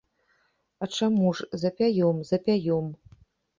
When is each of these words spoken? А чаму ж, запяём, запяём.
А 0.85 0.87
чаму 0.97 1.27
ж, 1.41 1.49
запяём, 1.65 2.25
запяём. 2.33 2.85